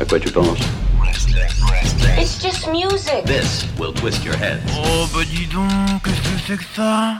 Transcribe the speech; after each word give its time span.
À 0.00 0.04
quoi 0.06 0.18
tu 0.18 0.30
penses 0.30 0.58
It's 2.18 2.42
just 2.42 2.66
music. 2.68 3.22
This 3.26 3.66
will 3.78 3.92
twist 3.92 4.24
your 4.24 4.34
head. 4.34 4.58
Oh 4.72 5.06
bah 5.12 5.20
dis 5.30 5.46
donc, 5.46 6.02
qu'est-ce 6.02 6.22
que 6.22 6.38
c'est 6.46 6.56
que 6.56 6.64
ça 6.74 7.18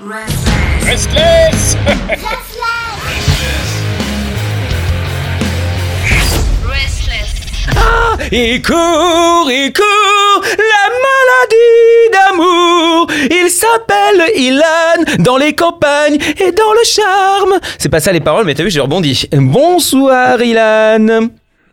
Il 8.32 8.62
court, 8.62 9.50
il 9.50 9.72
court, 9.74 10.42
la 10.56 10.86
maladie 11.04 12.10
d'amour. 12.12 13.06
Il 13.30 13.50
s'appelle 13.50 14.30
Ilan 14.36 15.04
dans 15.18 15.36
les 15.36 15.54
campagnes 15.54 16.16
et 16.38 16.52
dans 16.52 16.72
le 16.72 16.84
charme. 16.84 17.60
C'est 17.78 17.90
pas 17.90 18.00
ça 18.00 18.10
les 18.12 18.20
paroles, 18.20 18.46
mais 18.46 18.54
t'as 18.54 18.62
vu, 18.62 18.70
j'ai 18.70 18.80
rebondi. 18.80 19.28
Bonsoir 19.32 20.40
Ilan. 20.40 21.28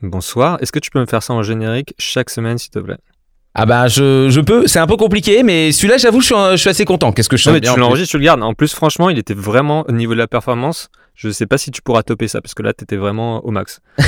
Bonsoir, 0.09 0.57
est-ce 0.61 0.71
que 0.71 0.79
tu 0.79 0.89
peux 0.89 0.99
me 0.99 1.05
faire 1.05 1.21
ça 1.23 1.33
en 1.33 1.43
générique 1.43 1.93
chaque 1.99 2.29
semaine 2.29 2.57
s'il 2.57 2.71
te 2.71 2.79
plaît? 2.79 2.97
Ah 3.59 3.65
bah 3.65 3.87
je, 3.87 4.29
je 4.29 4.39
peux, 4.39 4.67
c'est 4.67 4.77
un 4.79 4.85
peu 4.87 4.97
compliqué, 4.97 5.41
mais 5.43 5.71
celui-là 5.71 5.97
j'avoue 5.97 6.21
je 6.21 6.27
suis, 6.27 6.35
je 6.51 6.55
suis 6.57 6.69
assez 6.69 6.85
content. 6.85 7.11
Qu'est-ce 7.11 7.27
que 7.29 7.37
je 7.37 7.49
Non 7.49 7.53
mais 7.55 7.59
bien, 7.59 7.73
tu 7.73 7.79
en 7.79 7.83
l'enregistres, 7.83 8.11
tu 8.11 8.17
le 8.17 8.23
gardes. 8.23 8.43
En 8.43 8.53
plus 8.53 8.73
franchement, 8.73 9.09
il 9.09 9.17
était 9.17 9.33
vraiment 9.33 9.83
au 9.87 9.91
niveau 9.91 10.13
de 10.13 10.19
la 10.19 10.27
performance. 10.27 10.89
Je 11.15 11.29
sais 11.29 11.47
pas 11.47 11.57
si 11.57 11.71
tu 11.71 11.81
pourras 11.81 12.03
topper 12.03 12.27
ça 12.27 12.39
parce 12.41 12.53
que 12.53 12.61
là 12.61 12.73
t'étais 12.73 12.97
vraiment 12.97 13.43
au 13.45 13.49
max. 13.51 13.79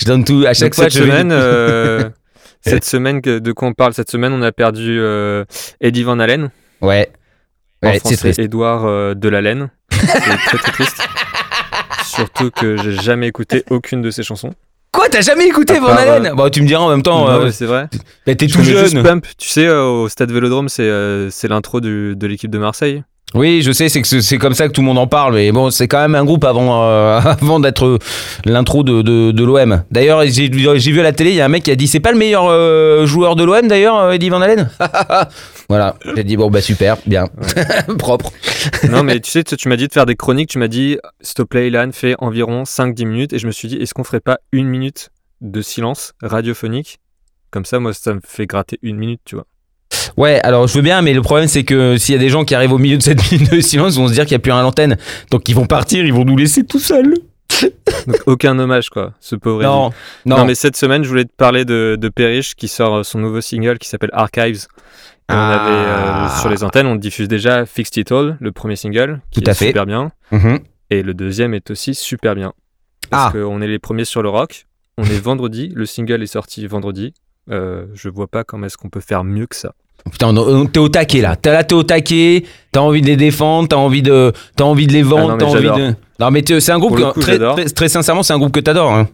Je 0.00 0.04
donne 0.04 0.24
tout 0.24 0.44
à 0.46 0.52
chaque 0.52 0.72
Donc, 0.72 0.74
fois. 0.74 0.84
cette 0.84 0.92
je 0.92 0.98
semaine, 1.04 1.30
euh, 1.32 2.10
cette 2.60 2.84
semaine 2.84 3.22
que- 3.22 3.38
de 3.38 3.52
quoi 3.52 3.68
on 3.68 3.72
parle 3.72 3.94
Cette 3.94 4.10
semaine, 4.10 4.32
on 4.34 4.42
a 4.42 4.52
perdu 4.52 4.98
euh, 5.00 5.44
Eddie 5.80 6.02
Van 6.02 6.18
Halen. 6.18 6.50
Ouais. 6.82 7.08
En 7.82 7.88
Ouais, 7.88 8.00
c'est 8.04 8.16
français. 8.18 8.42
Edouard 8.44 8.84
euh, 8.84 9.14
de 9.14 9.28
la 9.30 9.40
laine. 9.40 9.70
C'est 9.90 10.06
très 10.06 10.58
très 10.58 10.72
triste. 10.72 11.08
Surtout 12.16 12.50
que 12.50 12.76
j'ai 12.76 12.92
jamais 12.92 13.28
écouté 13.28 13.62
aucune 13.70 14.02
de 14.02 14.10
ses 14.10 14.22
chansons. 14.22 14.52
Quoi, 14.92 15.08
t'as 15.10 15.20
jamais 15.20 15.46
écouté 15.46 15.78
Van 15.78 15.88
Halen 15.88 16.26
euh, 16.26 16.34
Bah 16.34 16.48
tu 16.50 16.62
me 16.62 16.66
diras 16.66 16.82
en 16.82 16.88
même 16.90 17.02
temps. 17.02 17.26
Non, 17.26 17.30
euh, 17.46 17.50
c'est 17.50 17.66
vrai. 17.66 17.88
bah, 18.26 18.34
t'es 18.34 18.48
Je 18.48 18.54
tout 18.56 18.62
jeune. 18.64 19.02
Pump. 19.02 19.26
Tu 19.36 19.48
sais, 19.48 19.66
euh, 19.66 19.84
au 19.84 20.08
stade 20.08 20.32
Vélodrome, 20.32 20.68
c'est 20.70 20.82
euh, 20.84 21.28
l'intro 21.48 21.80
de 21.80 22.26
l'équipe 22.26 22.50
de 22.50 22.58
Marseille. 22.58 23.02
Oui, 23.34 23.60
je 23.60 23.72
sais, 23.72 23.88
c'est 23.88 24.00
que 24.00 24.06
c'est- 24.06 24.22
c'est 24.22 24.38
comme 24.38 24.54
ça 24.54 24.68
que 24.68 24.72
tout 24.72 24.80
le 24.80 24.86
monde 24.86 24.98
en 24.98 25.08
parle, 25.08 25.34
mais 25.34 25.50
bon, 25.50 25.70
c'est 25.70 25.88
quand 25.88 25.98
même 26.00 26.14
un 26.14 26.24
groupe 26.24 26.44
avant, 26.44 26.84
euh, 26.84 27.18
avant 27.24 27.58
d'être 27.60 27.98
l'intro 28.44 28.84
de, 28.84 29.02
de, 29.02 29.32
de 29.32 29.44
l'OM. 29.44 29.82
D'ailleurs, 29.90 30.22
j'ai 30.26 30.48
vu 30.48 31.00
à 31.00 31.02
la 31.02 31.12
télé, 31.12 31.30
il 31.30 31.36
y 31.36 31.40
a 31.40 31.44
un 31.44 31.48
mec 31.48 31.64
qui 31.64 31.72
a 31.72 31.74
dit 31.76 31.88
c'est 31.88 32.00
pas 32.00 32.12
le 32.12 32.18
meilleur 32.18 32.44
euh, 32.48 33.04
joueur 33.04 33.34
de 33.34 33.42
l'OM 33.44 33.66
d'ailleurs, 33.66 34.12
Eddie 34.12 34.28
Van 34.30 34.40
Halen? 34.40 34.70
Voilà, 35.68 35.96
j'ai 36.14 36.24
dit 36.24 36.36
bon 36.36 36.50
bah 36.50 36.60
super, 36.60 36.96
bien, 37.06 37.26
propre. 37.98 38.30
non, 38.88 39.02
mais 39.02 39.18
tu 39.20 39.30
sais, 39.30 39.42
tu, 39.42 39.68
m'as 39.68 39.76
dit 39.76 39.88
de 39.88 39.92
faire 39.92 40.06
des 40.06 40.16
chroniques. 40.16 40.50
Tu 40.50 40.58
m'as 40.58 40.68
dit, 40.68 40.98
s'il 41.20 41.34
te 41.34 41.42
plaît, 41.42 41.68
Ilan, 41.68 41.90
fais 41.92 42.14
environ 42.18 42.62
5-10 42.62 43.04
minutes. 43.06 43.32
Et 43.32 43.38
je 43.38 43.46
me 43.46 43.52
suis 43.52 43.68
dit, 43.68 43.76
est-ce 43.76 43.92
qu'on 43.92 44.04
ferait 44.04 44.20
pas 44.20 44.38
une 44.52 44.68
minute 44.68 45.10
de 45.40 45.60
silence 45.60 46.12
radiophonique? 46.22 46.98
Comme 47.50 47.64
ça, 47.64 47.80
moi, 47.80 47.92
ça 47.94 48.14
me 48.14 48.20
fait 48.24 48.46
gratter 48.46 48.78
une 48.82 48.96
minute, 48.96 49.20
tu 49.24 49.34
vois. 49.34 49.46
Ouais, 50.16 50.40
alors 50.42 50.66
je 50.66 50.74
veux 50.74 50.82
bien, 50.82 51.02
mais 51.02 51.12
le 51.12 51.20
problème 51.20 51.46
c'est 51.46 51.64
que 51.64 51.98
s'il 51.98 52.14
y 52.14 52.16
a 52.16 52.20
des 52.20 52.30
gens 52.30 52.44
qui 52.44 52.54
arrivent 52.54 52.72
au 52.72 52.78
milieu 52.78 52.96
de 52.96 53.02
cette 53.02 53.30
minute 53.32 53.50
de 53.52 53.60
silence, 53.60 53.96
ils 53.96 53.98
vont 53.98 54.08
se 54.08 54.14
dire 54.14 54.24
qu'il 54.24 54.32
n'y 54.32 54.36
a 54.36 54.40
plus 54.40 54.50
rien 54.50 54.60
à 54.60 54.62
l'antenne. 54.62 54.96
Donc 55.30 55.48
ils 55.48 55.54
vont 55.54 55.66
partir, 55.66 56.04
ils 56.04 56.12
vont 56.12 56.24
nous 56.24 56.36
laisser 56.36 56.64
tout 56.64 56.78
seuls. 56.78 57.14
Donc, 58.06 58.16
aucun 58.26 58.58
hommage, 58.58 58.90
quoi, 58.90 59.12
ce 59.20 59.36
pauvre. 59.36 59.62
Non, 59.62 59.90
non. 60.24 60.38
Non, 60.38 60.44
mais 60.44 60.54
cette 60.54 60.76
semaine, 60.76 61.04
je 61.04 61.08
voulais 61.08 61.24
te 61.24 61.32
parler 61.36 61.64
de, 61.64 61.96
de 61.98 62.08
Perish 62.08 62.54
qui 62.54 62.68
sort 62.68 62.96
euh, 62.96 63.02
son 63.02 63.18
nouveau 63.18 63.40
single 63.40 63.78
qui 63.78 63.88
s'appelle 63.88 64.10
Archives. 64.12 64.66
On 65.28 65.34
Ah. 65.34 65.54
avait 65.54 66.28
euh, 66.34 66.40
sur 66.40 66.48
les 66.48 66.62
antennes, 66.62 66.86
on 66.86 66.94
diffuse 66.96 67.26
déjà 67.28 67.66
Fixed 67.66 67.96
It 67.96 68.12
All, 68.12 68.36
le 68.40 68.52
premier 68.52 68.76
single, 68.76 69.20
qui 69.30 69.40
Tout 69.40 69.48
à 69.48 69.52
est 69.52 69.54
fait. 69.56 69.66
super 69.66 69.84
bien. 69.86 70.12
Mhm. 70.30 70.60
Et 70.90 71.02
le 71.02 71.14
deuxième 71.14 71.52
est 71.54 71.70
aussi 71.70 71.94
super 71.94 72.34
bien. 72.34 72.52
Parce 73.10 73.28
Ah. 73.34 73.38
qu'on 73.38 73.60
est 73.60 73.66
les 73.66 73.78
premiers 73.80 74.04
sur 74.04 74.22
le 74.22 74.28
rock. 74.28 74.66
On 74.98 75.04
est 75.04 75.20
vendredi, 75.20 75.72
le 75.74 75.84
single 75.84 76.22
est 76.22 76.26
sorti 76.28 76.66
vendredi. 76.66 77.12
Euh, 77.50 77.86
je 77.94 78.08
vois 78.08 78.28
pas 78.28 78.44
comment 78.44 78.66
est-ce 78.66 78.76
qu'on 78.78 78.88
peut 78.88 79.00
faire 79.00 79.24
mieux 79.24 79.46
que 79.46 79.56
ça. 79.56 79.74
Putain, 80.10 80.28
on- 80.36 80.38
on- 80.62 80.66
t'es 80.66 80.78
au 80.78 80.88
taquet 80.88 81.20
là. 81.20 81.34
T'es 81.36 81.50
là, 81.52 81.64
t'es 81.64 81.74
au 81.74 81.82
taquet. 81.82 82.44
T'as 82.72 82.80
envie 82.80 83.00
de 83.00 83.06
les 83.06 83.16
défendre. 83.16 83.68
T'as 83.68 83.76
envie 83.76 84.02
de, 84.02 84.32
t'as 84.56 84.64
envie 84.64 84.86
de 84.86 84.92
les 84.92 85.02
vendre. 85.02 85.22
Ah 85.22 85.26
non, 85.30 85.32
mais 85.32 85.38
t'as 85.38 85.46
envie 85.46 85.62
j'adore. 85.62 85.78
de. 85.78 85.94
Non 86.20 86.30
mais 86.30 86.42
tu- 86.42 86.60
c'est 86.60 86.72
un 86.72 86.78
groupe 86.78 86.90
Pour 86.90 86.98
le 86.98 87.04
que 87.06 87.14
coup, 87.14 87.20
très, 87.20 87.32
j'adore. 87.32 87.56
très, 87.56 87.64
très 87.66 87.88
sincèrement, 87.88 88.22
c'est 88.22 88.32
un 88.32 88.38
groupe 88.38 88.52
que 88.52 88.60
t'adores. 88.60 88.92
Hein. 88.92 89.08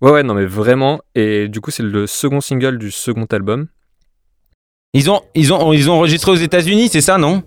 Ouais, 0.00 0.10
ouais, 0.12 0.22
non, 0.22 0.34
mais 0.34 0.46
vraiment. 0.46 1.00
Et 1.14 1.48
du 1.48 1.60
coup, 1.60 1.70
c'est 1.70 1.82
le 1.82 2.06
second 2.06 2.40
single 2.40 2.78
du 2.78 2.90
second 2.90 3.24
album. 3.30 3.66
Ils 4.94 5.10
ont, 5.10 5.20
ils 5.34 5.52
ont, 5.52 5.72
ils 5.72 5.90
ont 5.90 5.94
enregistré 5.94 6.30
aux 6.32 6.36
États-Unis, 6.36 6.88
c'est 6.88 7.00
ça, 7.00 7.18
non? 7.18 7.42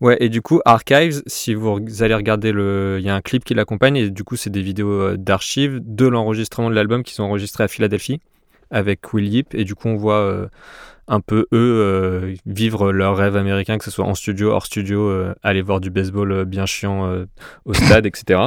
Ouais, 0.00 0.16
et 0.20 0.30
du 0.30 0.40
coup, 0.40 0.60
Archives, 0.64 1.22
si 1.26 1.52
vous 1.52 1.78
allez 2.00 2.14
regarder 2.14 2.52
le. 2.52 2.96
Il 3.00 3.04
y 3.04 3.10
a 3.10 3.14
un 3.14 3.20
clip 3.20 3.44
qui 3.44 3.52
l'accompagne, 3.52 3.96
et 3.96 4.10
du 4.10 4.24
coup, 4.24 4.36
c'est 4.36 4.48
des 4.48 4.62
vidéos 4.62 4.88
euh, 4.88 5.16
d'archives 5.18 5.80
de 5.82 6.06
l'enregistrement 6.06 6.70
de 6.70 6.74
l'album 6.74 7.02
qui 7.02 7.12
sont 7.12 7.24
enregistrés 7.24 7.64
à 7.64 7.68
Philadelphie 7.68 8.20
avec 8.70 9.12
Will 9.12 9.26
Yip, 9.26 9.54
et 9.54 9.64
du 9.64 9.74
coup, 9.74 9.88
on 9.88 9.96
voit 9.96 10.20
euh, 10.20 10.48
un 11.08 11.20
peu 11.20 11.46
eux 11.52 11.82
euh, 11.82 12.34
vivre 12.46 12.92
leur 12.92 13.16
rêve 13.16 13.36
américain, 13.36 13.78
que 13.78 13.84
ce 13.84 13.90
soit 13.90 14.04
en 14.04 14.14
studio, 14.14 14.50
hors 14.50 14.64
studio, 14.64 15.08
euh, 15.08 15.34
aller 15.42 15.62
voir 15.62 15.80
du 15.80 15.90
baseball 15.90 16.44
bien 16.44 16.66
chiant 16.66 17.26
au 17.64 17.74
stade, 17.74 18.06
etc. 18.06 18.42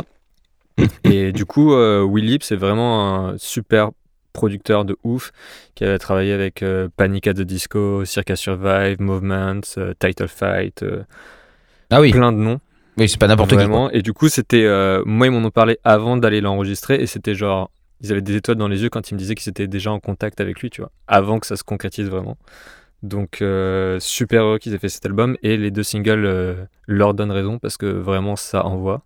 Et 1.03 1.31
du 1.31 1.45
coup, 1.45 1.75
Will 1.75 2.29
Yip, 2.29 2.43
c'est 2.43 2.55
vraiment 2.55 3.27
un 3.27 3.37
super 3.37 3.91
producteur 4.33 4.83
de 4.83 4.97
ouf 5.03 5.31
qui 5.75 5.85
avait 5.85 5.99
travaillé 5.99 6.33
avec 6.33 6.63
euh, 6.63 6.89
Panic 6.97 7.27
at 7.27 7.35
the 7.35 7.41
Disco, 7.41 8.03
Circa 8.05 8.35
Survive, 8.35 8.99
Movement, 8.99 9.61
euh, 9.77 9.93
Title 9.99 10.27
Fight. 10.27 10.83
euh, 10.83 11.03
Ah 11.91 12.01
oui. 12.01 12.11
plein 12.11 12.31
de 12.31 12.37
noms. 12.37 12.59
Oui, 12.97 13.07
c'est 13.07 13.19
pas 13.19 13.27
n'importe 13.27 13.51
qui. 13.57 13.67
quoi. 13.67 13.89
Et 13.93 14.01
du 14.01 14.13
coup, 14.13 14.27
c'était. 14.29 14.65
euh, 14.65 15.01
moi, 15.05 15.27
ils 15.27 15.31
m'en 15.31 15.45
ont 15.47 15.51
parlé 15.51 15.77
avant 15.83 16.17
d'aller 16.17 16.41
l'enregistrer. 16.41 16.95
Et 16.95 17.07
c'était 17.07 17.35
genre. 17.35 17.71
Ils 18.01 18.11
avaient 18.11 18.21
des 18.21 18.35
étoiles 18.35 18.57
dans 18.57 18.67
les 18.67 18.83
yeux 18.83 18.89
quand 18.89 19.09
ils 19.09 19.13
me 19.13 19.19
disaient 19.19 19.33
qu'ils 19.35 19.49
étaient 19.49 19.67
déjà 19.67 19.91
en 19.91 19.99
contact 19.99 20.41
avec 20.41 20.59
lui, 20.59 20.69
tu 20.69 20.81
vois. 20.81 20.91
Avant 21.07 21.39
que 21.39 21.47
ça 21.47 21.55
se 21.55 21.63
concrétise 21.63 22.09
vraiment. 22.09 22.37
Donc, 23.01 23.37
super 23.99 24.43
heureux 24.43 24.57
qu'ils 24.59 24.73
aient 24.73 24.77
fait 24.79 24.89
cet 24.89 25.05
album. 25.05 25.37
Et 25.41 25.55
les 25.57 25.71
deux 25.71 25.83
singles 25.83 26.67
leur 26.85 27.13
donnent 27.13 27.31
raison 27.31 27.59
parce 27.59 27.77
que 27.77 27.85
vraiment, 27.85 28.35
ça 28.35 28.65
envoie. 28.65 29.03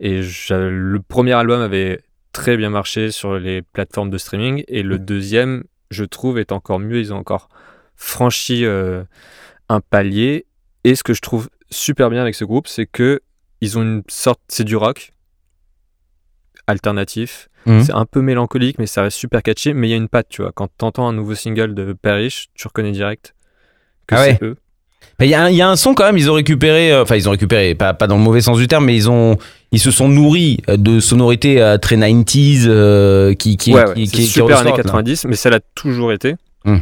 Et 0.00 0.22
le 0.50 0.98
premier 1.00 1.32
album 1.32 1.60
avait 1.60 2.00
très 2.32 2.56
bien 2.56 2.70
marché 2.70 3.10
sur 3.10 3.38
les 3.38 3.62
plateformes 3.62 4.10
de 4.10 4.18
streaming. 4.18 4.64
Et 4.68 4.82
le 4.82 4.98
deuxième, 4.98 5.64
je 5.90 6.04
trouve, 6.04 6.38
est 6.38 6.52
encore 6.52 6.78
mieux. 6.78 6.98
Ils 6.98 7.12
ont 7.12 7.18
encore 7.18 7.48
franchi 7.96 8.64
euh, 8.64 9.04
un 9.68 9.80
palier. 9.80 10.46
Et 10.84 10.94
ce 10.94 11.02
que 11.02 11.14
je 11.14 11.20
trouve 11.20 11.48
super 11.70 12.10
bien 12.10 12.22
avec 12.22 12.34
ce 12.34 12.44
groupe, 12.44 12.66
c'est 12.66 12.86
que 12.86 13.20
ils 13.60 13.78
ont 13.78 13.82
une 13.82 14.02
sorte, 14.08 14.40
c'est 14.48 14.64
du 14.64 14.74
rock 14.76 15.12
alternatif. 16.66 17.48
Mhm. 17.66 17.82
C'est 17.84 17.92
un 17.92 18.06
peu 18.06 18.20
mélancolique, 18.22 18.78
mais 18.78 18.86
ça 18.86 19.02
reste 19.02 19.16
super 19.18 19.42
catchy. 19.42 19.72
Mais 19.74 19.88
il 19.88 19.90
y 19.90 19.94
a 19.94 19.96
une 19.96 20.08
patte, 20.08 20.28
tu 20.28 20.42
vois. 20.42 20.52
Quand 20.52 20.68
t'entends 20.76 21.08
un 21.08 21.12
nouveau 21.12 21.34
single 21.34 21.74
de 21.74 21.92
Parrish, 21.92 22.48
tu 22.54 22.66
reconnais 22.66 22.92
direct 22.92 23.34
que 24.06 24.16
Ah 24.16 24.24
c'est 24.24 24.42
ouais. 24.42 24.48
eux. 24.48 24.56
Mais 25.20 25.26
Il 25.26 25.30
y, 25.30 25.34
a 25.34 25.44
un- 25.44 25.50
il 25.50 25.56
y 25.56 25.62
a 25.62 25.68
un 25.68 25.76
son 25.76 25.94
quand 25.94 26.04
même, 26.04 26.18
ils 26.18 26.30
ont 26.30 26.34
récupéré, 26.34 26.92
euh, 26.92 27.02
enfin 27.02 27.16
ils 27.16 27.28
ont 27.28 27.32
récupéré, 27.32 27.74
pas, 27.74 27.94
pas 27.94 28.06
dans 28.06 28.16
le 28.16 28.22
mauvais 28.22 28.40
sens 28.40 28.58
du 28.58 28.66
terme, 28.66 28.86
mais 28.86 28.96
ils 28.96 29.08
ont, 29.10 29.36
ils 29.70 29.78
se 29.80 29.90
sont 29.90 30.08
nourris 30.08 30.58
de 30.68 31.00
sonorités 31.00 31.60
euh, 31.62 31.78
très 31.78 31.96
90s 31.96 32.64
euh, 32.66 33.34
qui, 33.34 33.56
qui, 33.56 33.72
ouais, 33.74 33.84
qui, 33.84 33.88
ouais, 33.88 33.94
qui- 34.06 34.10
qui 34.10 34.26
super 34.26 34.58
années 34.58 34.70
ressortent, 34.70 34.78
là. 34.78 34.82
90, 34.84 35.24
mais 35.26 35.36
ça 35.36 35.50
l'a 35.50 35.60
toujours 35.74 36.12
été. 36.12 36.34
Mhm. 36.64 36.80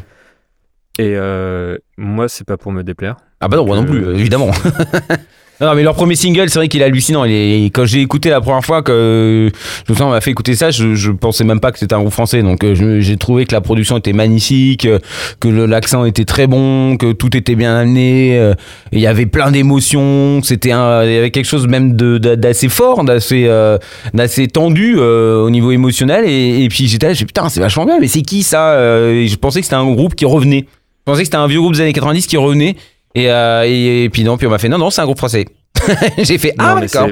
Et 0.98 1.14
euh, 1.16 1.76
moi, 1.98 2.28
c'est 2.28 2.46
pas 2.46 2.56
pour 2.56 2.72
me 2.72 2.82
déplaire. 2.82 3.16
Ah 3.40 3.48
bah 3.48 3.56
non, 3.56 3.64
moi 3.66 3.76
non 3.76 3.82
Euh, 3.84 3.86
plus, 3.86 4.04
euh, 4.06 4.14
évidemment. 4.16 4.50
non, 5.60 5.74
mais 5.74 5.82
leur 5.82 5.94
premier 5.94 6.14
single, 6.16 6.48
c'est 6.48 6.58
vrai 6.58 6.68
qu'il 6.68 6.80
est 6.80 6.84
hallucinant. 6.84 7.24
Il 7.24 7.32
est- 7.32 7.64
quand 7.70 7.84
j'ai 7.84 8.00
écouté 8.00 8.30
la 8.30 8.40
première 8.40 8.64
fois 8.64 8.82
que 8.82 9.50
je 9.86 9.92
me 9.92 10.08
m'a 10.08 10.20
fait 10.20 10.30
écouter 10.30 10.54
ça, 10.54 10.70
je, 10.70 10.94
je 10.94 11.10
pensais 11.10 11.44
même 11.44 11.60
pas 11.60 11.70
que 11.70 11.78
c'était 11.78 11.94
un 11.94 12.00
groupe 12.00 12.12
français. 12.12 12.42
Donc 12.42 12.64
euh, 12.64 13.00
j'ai 13.00 13.16
trouvé 13.16 13.44
que 13.44 13.52
la 13.54 13.60
production 13.60 13.98
était 13.98 14.12
magnifique, 14.14 14.86
euh, 14.86 14.98
que 15.38 15.48
l'accent 15.48 16.04
était 16.06 16.24
très 16.24 16.46
bon, 16.46 16.96
que 16.96 17.12
tout 17.12 17.36
était 17.36 17.56
bien 17.56 17.76
amené. 17.76 18.38
euh, 18.38 18.54
Il 18.92 19.00
y 19.00 19.06
avait 19.06 19.26
plein 19.26 19.50
d'émotions. 19.50 20.40
C'était 20.42 20.72
un, 20.72 21.04
il 21.04 21.12
y 21.12 21.16
avait 21.16 21.30
quelque 21.30 21.46
chose 21.48 21.66
même 21.66 21.92
d'assez 21.94 22.68
fort, 22.68 23.04
d'assez 23.04 23.44
euh, 23.46 23.76
d'assez 24.14 24.46
tendu 24.48 24.94
euh, 24.98 25.42
au 25.44 25.50
niveau 25.50 25.72
émotionnel. 25.72 26.24
Et, 26.26 26.68
puis 26.70 26.88
j'étais 26.88 27.08
là, 27.08 27.14
putain, 27.14 27.48
c'est 27.48 27.60
vachement 27.60 27.84
bien. 27.84 27.98
Mais 28.00 28.08
c'est 28.08 28.22
qui 28.22 28.42
ça 28.42 28.80
et 29.10 29.26
Je 29.28 29.36
pensais 29.36 29.60
que 29.60 29.66
c'était 29.66 29.76
un 29.76 29.92
groupe 29.92 30.14
qui 30.14 30.24
revenait. 30.24 30.64
Je 30.66 31.04
pensais 31.12 31.20
que 31.22 31.26
c'était 31.26 31.36
un 31.36 31.46
vieux 31.46 31.60
groupe 31.60 31.74
des 31.74 31.80
années 31.82 31.92
90 31.92 32.26
qui 32.26 32.36
revenait. 32.36 32.76
Et, 33.14 33.30
euh, 33.30 33.64
et, 33.66 34.04
et 34.04 34.10
puis 34.10 34.22
non, 34.24 34.36
puis 34.36 34.46
on 34.46 34.50
m'a 34.50 34.58
fait 34.58 34.68
non, 34.68 34.78
non, 34.78 34.90
c'est 34.90 35.00
un 35.00 35.04
groupe 35.04 35.18
français. 35.18 35.46
J'ai 36.18 36.38
fait 36.38 36.54
ah, 36.58 36.78
d'accord. 36.80 37.08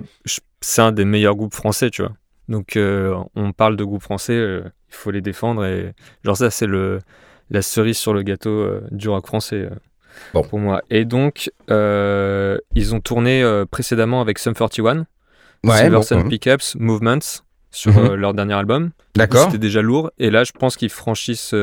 c'est- 0.61 0.81
un 0.83 0.93
des 0.93 1.05
meilleurs 1.05 1.35
groupes 1.37 1.55
français, 1.55 1.91
tu 1.91 2.03
vois. 2.03 2.13
Donc 2.49 2.77
euh, 2.77 3.15
on 3.35 3.53
parle 3.53 3.77
de 3.77 3.85
groupes 3.85 4.03
français, 4.03 4.33
euh, 4.35 4.63
il 4.89 4.95
faut 4.95 5.11
les 5.11 5.21
défendre 5.21 5.65
et 5.65 5.93
genre 6.25 6.37
ça 6.37 6.51
c'est 6.51 6.67
la 7.51 7.63
cerise 7.63 7.97
sur 7.99 8.13
le 8.15 8.23
gâteau 8.23 8.67
du 8.91 9.09
rock 9.09 9.27
français 9.27 9.69
Bon. 10.35 10.43
pour 10.43 10.59
moi. 10.59 10.83
Et 10.91 11.05
donc 11.05 11.51
ils 11.69 12.95
ont 12.95 13.01
tourné 13.01 13.45
précédemment 13.71 14.21
avec 14.21 14.39
Sum 14.39 14.55
41, 14.55 15.07
Silver 15.65 15.91
bon, 15.91 16.03
Sun 16.03 16.19
mhm. 16.23 16.29
Pickups, 16.29 16.77
Movements 16.79 17.43
sur 17.71 17.93
Mhm. 17.93 18.15
leur 18.15 18.33
dernier 18.35 18.55
album. 18.55 18.91
D'accord. 19.15 19.45
C'était 19.47 19.59
déjà 19.59 19.83
lourd 19.83 20.11
et 20.19 20.31
là 20.31 20.45
je 20.45 20.53
pense 20.53 20.77
qu'ils 20.77 20.91
franchissent 20.91 21.55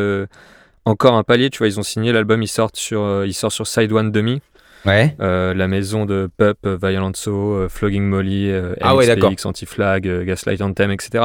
encore 0.85 1.15
un 1.15 1.23
palier, 1.23 1.49
tu 1.49 1.59
vois, 1.59 1.67
ils 1.67 1.79
ont 1.79 1.83
signé 1.83 2.11
l'album, 2.11 2.41
ils 2.43 2.47
sortent 2.47 2.77
sur 2.77 3.01
euh, 3.01 3.25
il 3.27 3.33
sort 3.33 3.51
sur 3.51 3.67
Side 3.67 3.91
One 3.91 4.11
Demi. 4.11 4.41
Ouais. 4.85 5.15
Euh, 5.19 5.53
la 5.55 5.67
maison 5.67 6.05
de 6.05 6.29
Pup, 6.37 6.59
euh, 6.65 6.77
Violent 6.79 7.11
So, 7.15 7.55
euh, 7.55 7.69
Flogging 7.69 8.03
Molly, 8.03 8.51
Ah 8.81 8.95
ouais. 8.95 9.15
MXPX, 9.15 9.45
Anti-Flag, 9.45 10.23
Gaslight 10.25 10.61
Anthem, 10.61 10.91
etc. 10.91 11.23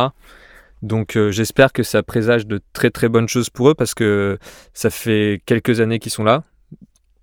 Donc 0.83 1.17
euh, 1.17 1.31
j'espère 1.31 1.73
que 1.75 1.83
ça 1.83 2.03
présage 2.03 2.47
de 2.47 2.61
très 2.73 2.91
très 2.91 3.11
bonnes 3.11 3.29
choses 3.29 3.51
pour 3.51 3.69
eux 3.69 3.75
parce 3.75 3.93
que 3.95 4.39
ça 4.73 4.89
fait 4.89 5.43
quelques 5.45 5.81
années 5.81 5.99
qu'ils 5.99 6.13
sont 6.13 6.25
là, 6.25 6.43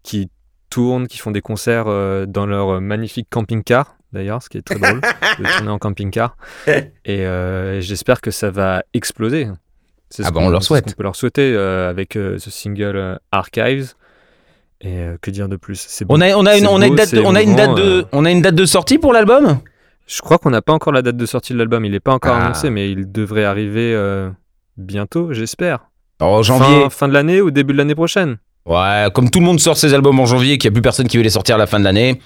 qu'ils 0.04 0.28
tournent, 0.70 1.08
qu'ils 1.08 1.22
font 1.22 1.32
des 1.32 1.42
concerts 1.42 1.86
euh, 1.88 2.28
dans 2.28 2.46
leur 2.46 2.80
magnifique 2.82 3.28
camping-car 3.32 3.96
d'ailleurs, 4.14 4.42
ce 4.44 4.50
qui 4.50 4.58
est 4.58 4.62
très 4.62 4.78
drôle 4.80 5.02
de 5.40 5.58
tourner 5.58 5.72
en 5.72 5.80
camping-car. 5.80 6.38
Et 6.68 7.26
euh, 7.26 7.82
j'espère 7.82 8.22
que 8.22 8.30
ça 8.32 8.52
va 8.52 8.84
exploser. 8.94 9.48
C'est 10.10 10.24
ce 10.24 10.28
Ah 10.28 10.32
bah, 10.32 10.40
on 10.44 10.50
leur 10.50 10.64
souhaite. 10.64 10.86
qu'on 10.86 10.92
peut 10.92 11.04
leur 11.04 11.16
souhaiter 11.16 11.54
euh, 11.54 11.90
avec 11.90 12.16
euh, 12.16 12.38
ce 12.40 12.50
single 12.50 12.96
euh, 12.96 13.16
Archives. 13.32 13.94
Et 14.82 15.06
que 15.22 15.32
dire 15.32 15.50
de 15.50 15.56
plus? 15.56 15.84
C'est 15.88 16.06
On 16.10 16.22
a, 16.22 16.36
on 16.36 16.46
a 16.46 16.56
une, 16.58 16.68
on 16.68 16.82
a 16.82 16.90
date, 16.90 17.10
c'est 17.10 17.26
on 17.26 17.34
a 17.36 17.42
une 17.42 17.56
date 17.56 17.70
émouvant, 17.78 17.84
de, 17.84 18.06
on 18.12 18.26
a 18.26 18.32
une 18.32 18.42
date 18.44 18.54
de 18.56 18.66
sortie 18.66 19.00
pour 19.00 19.12
l'album? 19.12 19.60
Je 20.06 20.22
crois 20.22 20.38
qu'on 20.38 20.52
n'a 20.52 20.62
pas 20.62 20.72
encore 20.74 20.94
la 20.94 21.02
date 21.02 21.18
de 21.18 21.26
sortie 21.26 21.54
de 21.54 21.58
l'album. 21.58 21.84
Il 21.84 21.92
n'est 21.92 22.00
pas 22.00 22.14
encore 22.14 22.36
Ah. 22.36 22.46
annoncé, 22.46 22.70
mais 22.70 22.92
il 22.92 23.12
devrait 23.12 23.44
arriver 23.44 23.96
bientôt, 24.78 25.34
j'espère. 25.34 25.80
En 26.20 26.44
janvier. 26.44 26.84
Fin, 26.84 26.90
fin 26.90 27.08
de 27.08 27.14
l'année 27.14 27.42
ou 27.42 27.50
début 27.52 27.74
de 27.74 27.78
l'année 27.80 27.96
prochaine? 27.96 28.38
Ouais, 28.68 29.08
comme 29.14 29.30
tout 29.32 29.40
le 29.40 29.46
monde 29.46 29.60
sort 29.60 29.78
ses 29.78 29.94
albums 29.94 30.20
en 30.20 30.26
janvier, 30.26 30.58
qu'il 30.58 30.70
n'y 30.70 30.74
a 30.74 30.76
plus 30.76 30.82
personne 30.84 31.08
qui 31.08 31.18
veut 31.18 31.24
les 31.24 31.30
sortir 31.32 31.56
à 31.56 31.58
la 31.58 31.68
fin 31.68 31.80
de 31.80 31.84
l'année. 31.84 32.22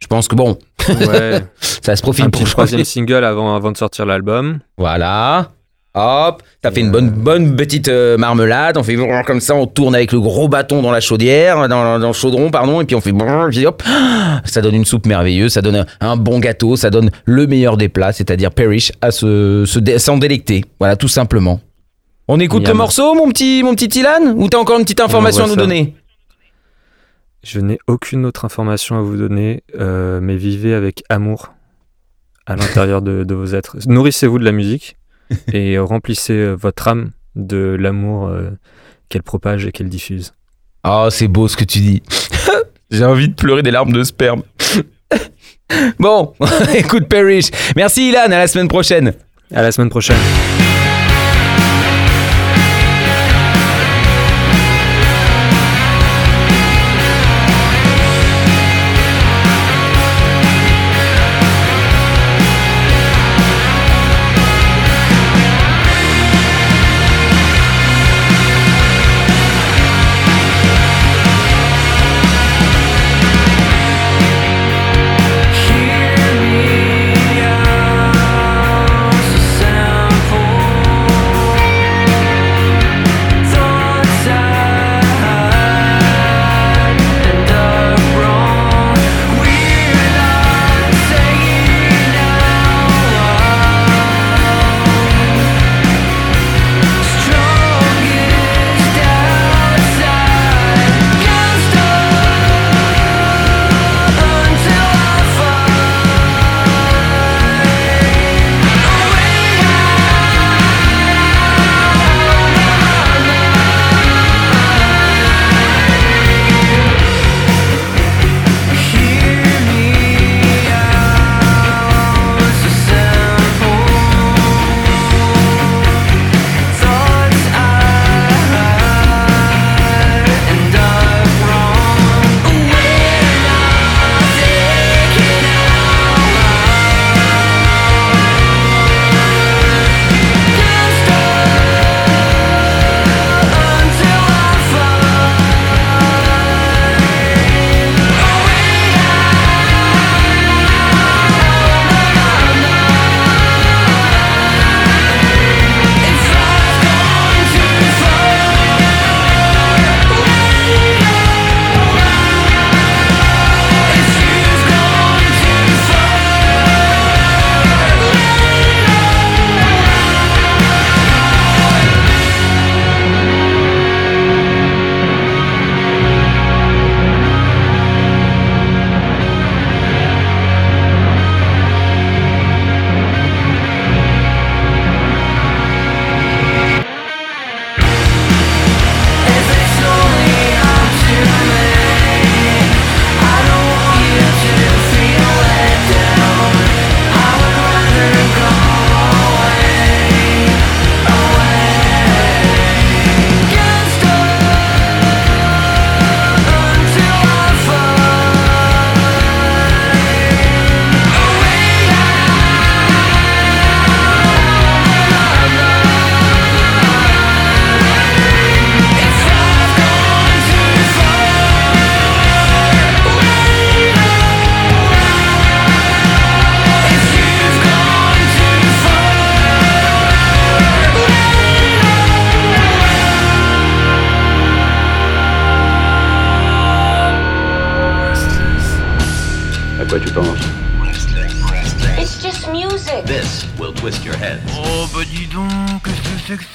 Je 0.00 0.06
pense 0.06 0.26
que 0.28 0.34
bon, 0.34 0.56
Ouais. 0.88 1.40
ça 1.60 1.94
se 1.96 2.02
profile 2.02 2.24
un 2.24 2.30
pour 2.30 2.42
petit 2.42 2.50
troisième 2.50 2.84
single 2.84 3.24
avant, 3.24 3.54
avant 3.54 3.70
de 3.72 3.76
sortir 3.76 4.06
l'album. 4.06 4.60
Voilà. 4.78 5.50
Hop, 5.94 6.44
ça 6.62 6.70
fait 6.70 6.80
une 6.80 6.92
bonne, 6.92 7.10
bonne 7.10 7.56
petite 7.56 7.88
euh, 7.88 8.16
marmelade. 8.16 8.76
On 8.76 8.84
fait 8.84 8.94
brrr 8.94 9.24
comme 9.24 9.40
ça, 9.40 9.56
on 9.56 9.66
tourne 9.66 9.96
avec 9.96 10.12
le 10.12 10.20
gros 10.20 10.46
bâton 10.46 10.82
dans 10.82 10.92
la 10.92 11.00
chaudière, 11.00 11.68
dans, 11.68 11.98
dans 11.98 12.06
le 12.06 12.12
chaudron, 12.12 12.52
pardon, 12.52 12.80
et 12.80 12.84
puis 12.84 12.94
on 12.94 13.00
fait 13.00 13.10
brrr, 13.10 13.48
et 13.48 13.50
puis 13.50 13.66
hop, 13.66 13.82
ça 14.44 14.60
donne 14.60 14.76
une 14.76 14.84
soupe 14.84 15.06
merveilleuse, 15.06 15.52
ça 15.52 15.62
donne 15.62 15.76
un, 15.76 15.86
un 16.00 16.16
bon 16.16 16.38
gâteau, 16.38 16.76
ça 16.76 16.90
donne 16.90 17.10
le 17.24 17.46
meilleur 17.48 17.76
des 17.76 17.88
plats, 17.88 18.12
c'est-à-dire 18.12 18.52
Perish 18.52 18.92
à 19.00 19.10
se, 19.10 19.64
se 19.66 19.98
s'en 19.98 20.16
délecter. 20.16 20.64
Voilà, 20.78 20.94
tout 20.94 21.08
simplement. 21.08 21.60
On 22.28 22.38
écoute 22.38 22.68
le 22.68 22.74
morceau, 22.74 23.14
mon 23.14 23.28
petit, 23.28 23.64
mon 23.64 23.74
petit 23.74 23.98
Ilan, 23.98 24.34
ou 24.36 24.48
t'as 24.48 24.58
encore 24.58 24.78
une 24.78 24.84
petite 24.84 25.00
information 25.00 25.42
à 25.44 25.46
nous 25.48 25.54
ça. 25.54 25.60
donner? 25.60 25.96
Je 27.42 27.58
n'ai 27.58 27.78
aucune 27.88 28.26
autre 28.26 28.44
information 28.44 28.96
à 28.96 29.00
vous 29.00 29.16
donner, 29.16 29.64
euh, 29.80 30.20
mais 30.22 30.36
vivez 30.36 30.72
avec 30.74 31.02
amour 31.08 31.52
à 32.46 32.54
l'intérieur 32.54 33.02
de, 33.02 33.24
de 33.24 33.34
vos 33.34 33.46
êtres. 33.54 33.76
Nourrissez-vous 33.88 34.38
de 34.38 34.44
la 34.44 34.52
musique 34.52 34.96
et 35.52 35.78
remplissez 35.78 36.34
euh, 36.34 36.54
votre 36.54 36.88
âme 36.88 37.10
de 37.36 37.76
l'amour 37.78 38.28
euh, 38.28 38.50
qu'elle 39.08 39.22
propage 39.22 39.66
et 39.66 39.72
qu'elle 39.72 39.88
diffuse. 39.88 40.34
Oh, 40.86 41.08
c'est 41.10 41.28
beau 41.28 41.48
ce 41.48 41.56
que 41.56 41.64
tu 41.64 41.78
dis. 41.80 42.02
J'ai 42.90 43.04
envie 43.04 43.28
de 43.28 43.34
pleurer 43.34 43.62
des 43.62 43.70
larmes 43.70 43.92
de 43.92 44.02
sperme. 44.02 44.42
bon, 45.98 46.34
écoute 46.74 47.06
Perish. 47.08 47.50
Merci 47.76 48.08
Ilan, 48.08 48.24
à 48.24 48.28
la 48.28 48.46
semaine 48.46 48.68
prochaine. 48.68 49.12
À 49.54 49.62
la 49.62 49.70
semaine 49.72 49.90
prochaine. 49.90 50.18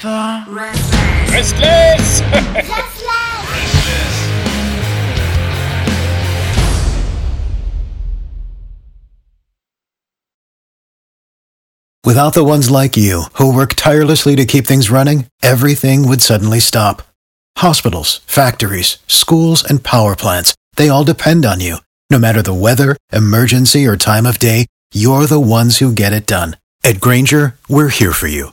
Que 0.06 0.72
c'est 1.42 1.54
que 1.54 2.68
ça 2.68 3.12
Without 12.04 12.34
the 12.34 12.44
ones 12.44 12.70
like 12.70 12.96
you, 12.96 13.24
who 13.34 13.52
work 13.52 13.74
tirelessly 13.74 14.36
to 14.36 14.44
keep 14.44 14.64
things 14.64 14.92
running, 14.92 15.26
everything 15.42 16.06
would 16.06 16.22
suddenly 16.22 16.60
stop. 16.60 17.02
Hospitals, 17.58 18.20
factories, 18.28 18.98
schools, 19.08 19.64
and 19.68 19.82
power 19.82 20.14
plants, 20.14 20.54
they 20.76 20.88
all 20.88 21.02
depend 21.02 21.44
on 21.44 21.58
you. 21.58 21.78
No 22.08 22.20
matter 22.20 22.42
the 22.42 22.54
weather, 22.54 22.96
emergency, 23.12 23.84
or 23.88 23.96
time 23.96 24.24
of 24.24 24.38
day, 24.38 24.66
you're 24.94 25.26
the 25.26 25.40
ones 25.40 25.78
who 25.78 25.90
get 25.90 26.12
it 26.12 26.26
done. 26.26 26.56
At 26.84 27.00
Granger, 27.00 27.56
we're 27.68 27.88
here 27.88 28.12
for 28.12 28.28
you 28.28 28.52